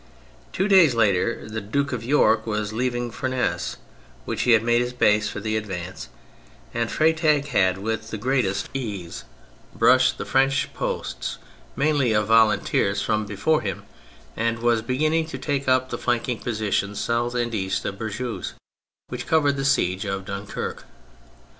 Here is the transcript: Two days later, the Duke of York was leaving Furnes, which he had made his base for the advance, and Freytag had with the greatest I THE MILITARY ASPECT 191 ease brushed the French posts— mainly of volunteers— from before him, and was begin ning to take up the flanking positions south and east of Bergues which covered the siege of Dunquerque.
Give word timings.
Two 0.51 0.67
days 0.67 0.95
later, 0.95 1.47
the 1.47 1.61
Duke 1.61 1.91
of 1.93 2.03
York 2.03 2.47
was 2.47 2.73
leaving 2.73 3.11
Furnes, 3.11 3.77
which 4.25 4.41
he 4.49 4.53
had 4.53 4.63
made 4.63 4.81
his 4.81 4.93
base 4.93 5.29
for 5.29 5.39
the 5.39 5.55
advance, 5.55 6.09
and 6.73 6.89
Freytag 6.89 7.49
had 7.49 7.77
with 7.77 8.09
the 8.09 8.17
greatest 8.17 8.65
I 8.69 8.73
THE 8.73 8.79
MILITARY 8.83 9.05
ASPECT 9.09 9.31
191 9.75 9.75
ease 9.75 9.79
brushed 9.79 10.17
the 10.17 10.25
French 10.25 10.73
posts— 10.73 11.37
mainly 11.75 12.13
of 12.13 12.25
volunteers— 12.25 13.03
from 13.03 13.27
before 13.27 13.61
him, 13.61 13.83
and 14.35 14.57
was 14.57 14.81
begin 14.81 15.11
ning 15.11 15.27
to 15.27 15.37
take 15.37 15.67
up 15.67 15.91
the 15.91 15.99
flanking 15.99 16.39
positions 16.39 16.99
south 16.99 17.35
and 17.35 17.53
east 17.53 17.85
of 17.85 17.99
Bergues 17.99 18.53
which 19.09 19.27
covered 19.27 19.55
the 19.55 19.63
siege 19.63 20.05
of 20.05 20.25
Dunquerque. 20.25 20.83